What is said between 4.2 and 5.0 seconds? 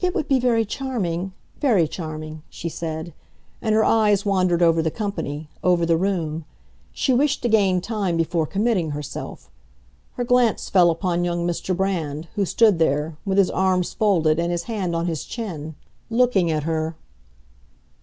wandered over the